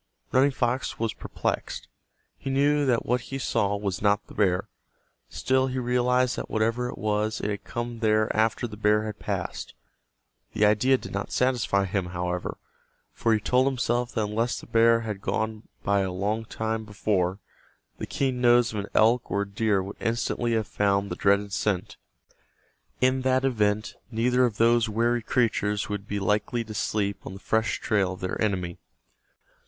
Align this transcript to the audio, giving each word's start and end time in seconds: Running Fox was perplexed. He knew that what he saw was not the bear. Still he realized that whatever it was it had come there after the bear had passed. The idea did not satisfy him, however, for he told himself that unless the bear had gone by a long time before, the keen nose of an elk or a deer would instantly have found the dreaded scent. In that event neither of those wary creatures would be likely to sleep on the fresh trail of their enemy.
Running 0.31 0.49
Fox 0.49 0.97
was 0.97 1.13
perplexed. 1.13 1.87
He 2.35 2.49
knew 2.49 2.87
that 2.87 3.05
what 3.05 3.21
he 3.21 3.37
saw 3.37 3.75
was 3.77 4.01
not 4.01 4.25
the 4.25 4.33
bear. 4.33 4.67
Still 5.29 5.67
he 5.67 5.77
realized 5.77 6.37
that 6.37 6.49
whatever 6.49 6.89
it 6.89 6.97
was 6.97 7.39
it 7.39 7.51
had 7.51 7.63
come 7.65 7.99
there 7.99 8.35
after 8.35 8.65
the 8.67 8.77
bear 8.77 9.05
had 9.05 9.19
passed. 9.19 9.75
The 10.53 10.65
idea 10.65 10.97
did 10.97 11.11
not 11.13 11.31
satisfy 11.31 11.85
him, 11.85 12.07
however, 12.07 12.57
for 13.13 13.31
he 13.31 13.39
told 13.39 13.67
himself 13.67 14.11
that 14.13 14.23
unless 14.23 14.59
the 14.59 14.65
bear 14.65 15.01
had 15.01 15.21
gone 15.21 15.67
by 15.83 15.99
a 15.99 16.11
long 16.11 16.45
time 16.45 16.83
before, 16.83 17.37
the 17.99 18.07
keen 18.07 18.41
nose 18.41 18.73
of 18.73 18.79
an 18.79 18.87
elk 18.95 19.29
or 19.29 19.43
a 19.43 19.47
deer 19.47 19.83
would 19.83 19.97
instantly 19.99 20.53
have 20.53 20.65
found 20.67 21.11
the 21.11 21.15
dreaded 21.15 21.53
scent. 21.53 21.97
In 23.01 23.21
that 23.21 23.45
event 23.45 23.93
neither 24.09 24.45
of 24.45 24.57
those 24.57 24.89
wary 24.89 25.21
creatures 25.21 25.89
would 25.89 26.07
be 26.07 26.19
likely 26.19 26.63
to 26.63 26.73
sleep 26.73 27.17
on 27.23 27.35
the 27.35 27.39
fresh 27.39 27.79
trail 27.79 28.13
of 28.13 28.19
their 28.21 28.41
enemy. 28.41 28.79